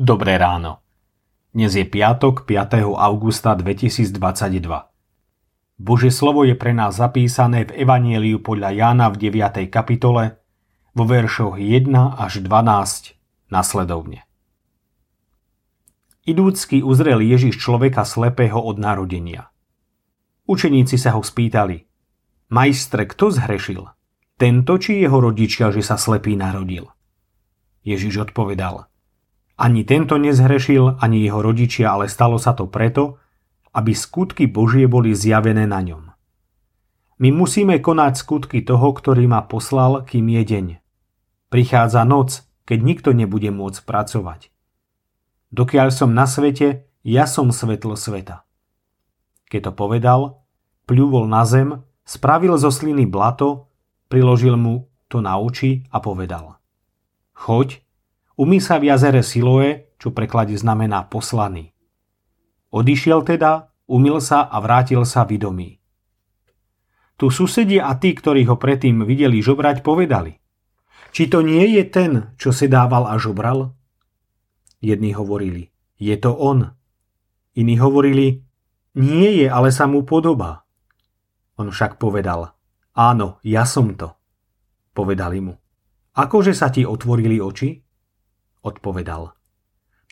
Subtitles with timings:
[0.00, 0.80] Dobré ráno.
[1.52, 2.88] Dnes je piatok 5.
[2.88, 4.16] augusta 2022.
[5.76, 9.68] Bože slovo je pre nás zapísané v Evanieliu podľa Jána v 9.
[9.68, 10.40] kapitole
[10.96, 14.24] vo veršoch 1 až 12 nasledovne.
[16.24, 19.52] Idúcky uzrel Ježiš človeka slepého od narodenia.
[20.48, 21.84] Učeníci sa ho spýtali,
[22.48, 23.84] majstre, kto zhrešil?
[24.40, 26.88] Tento či jeho rodičia, že sa slepý narodil?
[27.84, 28.88] Ježiš odpovedal,
[29.60, 33.20] ani tento nezhrešil, ani jeho rodičia, ale stalo sa to preto,
[33.76, 36.10] aby skutky Božie boli zjavené na ňom.
[37.20, 40.66] My musíme konať skutky toho, ktorý ma poslal, kým je deň.
[41.52, 44.48] Prichádza noc, keď nikto nebude môcť pracovať.
[45.52, 48.48] Dokiaľ som na svete, ja som svetlo sveta.
[49.52, 50.20] Keď to povedal,
[50.88, 53.68] pľúvol na zem, spravil zo sliny blato,
[54.08, 56.56] priložil mu to na oči a povedal.
[57.34, 57.82] Choď,
[58.40, 61.76] umí sa v jazere Siloe, čo preklade znamená poslaný.
[62.72, 65.76] Odišiel teda, umil sa a vrátil sa vidomý.
[67.20, 70.40] Tu susedia a tí, ktorí ho predtým videli žobrať, povedali.
[71.12, 73.76] Či to nie je ten, čo si dával a žobral?
[74.80, 75.68] Jedni hovorili,
[76.00, 76.72] je to on.
[77.52, 78.40] Iní hovorili,
[78.96, 80.64] nie je, ale sa mu podobá.
[81.60, 82.56] On však povedal,
[82.96, 84.16] áno, ja som to.
[84.96, 85.60] Povedali mu,
[86.16, 87.89] akože sa ti otvorili oči?
[88.60, 89.32] Odpovedal,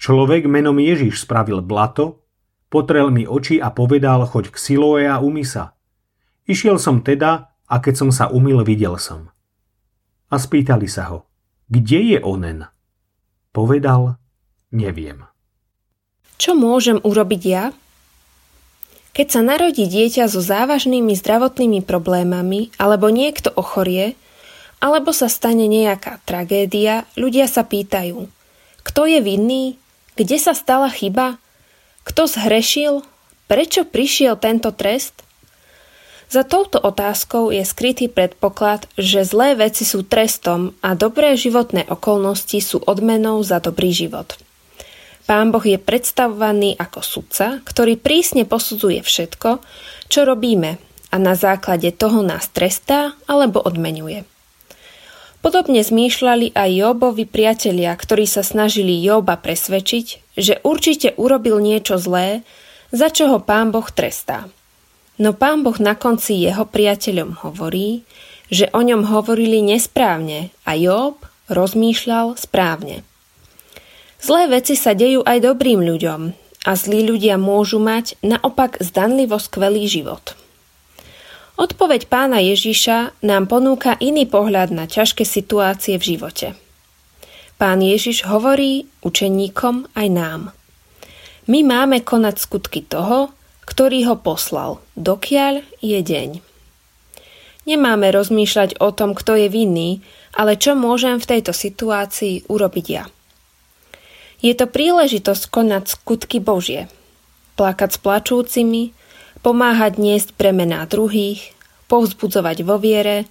[0.00, 2.24] človek menom Ježiš spravil blato,
[2.72, 5.76] potrel mi oči a povedal, choď k Siloe a umy sa.
[6.48, 9.28] Išiel som teda a keď som sa umil, videl som.
[10.32, 11.28] A spýtali sa ho,
[11.68, 12.64] kde je onen?
[13.52, 14.16] Povedal,
[14.68, 15.24] Neviem.
[16.36, 17.72] Čo môžem urobiť ja?
[19.16, 24.14] Keď sa narodí dieťa so závažnými zdravotnými problémami alebo niekto ochorie,
[24.78, 28.30] alebo sa stane nejaká tragédia, ľudia sa pýtajú,
[28.88, 29.76] kto je vinný,
[30.16, 31.36] kde sa stala chyba,
[32.08, 33.04] kto zhrešil,
[33.44, 35.12] prečo prišiel tento trest?
[36.28, 42.60] Za touto otázkou je skrytý predpoklad, že zlé veci sú trestom a dobré životné okolnosti
[42.60, 44.36] sú odmenou za dobrý život.
[45.28, 49.60] Pán Boh je predstavovaný ako sudca, ktorý prísne posudzuje všetko,
[50.08, 50.80] čo robíme
[51.12, 54.24] a na základe toho nás trestá alebo odmenuje.
[55.38, 62.42] Podobne zmýšľali aj Jobovi priatelia, ktorí sa snažili Joba presvedčiť, že určite urobil niečo zlé,
[62.90, 64.50] za čo ho pán Boh trestá.
[65.18, 68.02] No pán Boh na konci jeho priateľom hovorí,
[68.50, 73.06] že o ňom hovorili nesprávne a Job rozmýšľal správne.
[74.18, 76.34] Zlé veci sa dejú aj dobrým ľuďom
[76.66, 80.34] a zlí ľudia môžu mať naopak zdanlivo skvelý život.
[81.58, 86.54] Odpoveď pána Ježiša nám ponúka iný pohľad na ťažké situácie v živote.
[87.58, 90.42] Pán Ježiš hovorí učeníkom aj nám.
[91.50, 93.34] My máme konať skutky toho,
[93.66, 96.30] ktorý ho poslal, dokiaľ je deň.
[97.66, 99.98] Nemáme rozmýšľať o tom, kto je vinný,
[100.38, 103.10] ale čo môžem v tejto situácii urobiť ja.
[104.38, 106.86] Je to príležitosť konať skutky Božie.
[107.58, 108.94] Plakať s plačúcimi,
[109.42, 111.54] pomáhať niesť bremená druhých,
[111.88, 113.24] povzbudzovať vo viere,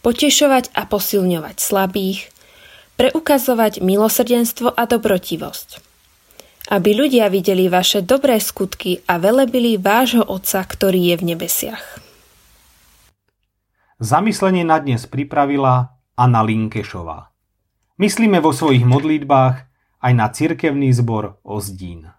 [0.00, 2.30] potešovať a posilňovať slabých,
[2.98, 5.84] preukazovať milosrdenstvo a dobrotivosť.
[6.68, 11.84] Aby ľudia videli vaše dobré skutky a velebili vášho Otca, ktorý je v nebesiach.
[13.98, 17.32] Zamyslenie na dnes pripravila Anna Linkešová.
[17.98, 19.56] Myslíme vo svojich modlitbách
[19.98, 22.17] aj na cirkevný zbor Ozdín.